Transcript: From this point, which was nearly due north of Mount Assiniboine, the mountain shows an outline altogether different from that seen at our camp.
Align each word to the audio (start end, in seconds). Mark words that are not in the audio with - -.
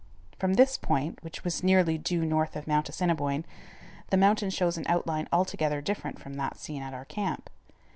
From 0.39 0.55
this 0.55 0.79
point, 0.79 1.21
which 1.21 1.43
was 1.43 1.61
nearly 1.61 1.99
due 1.99 2.25
north 2.25 2.55
of 2.55 2.65
Mount 2.65 2.89
Assiniboine, 2.89 3.45
the 4.09 4.17
mountain 4.17 4.49
shows 4.49 4.75
an 4.75 4.87
outline 4.89 5.27
altogether 5.31 5.79
different 5.79 6.17
from 6.17 6.33
that 6.37 6.57
seen 6.57 6.81
at 6.81 6.91
our 6.95 7.05
camp. 7.05 7.51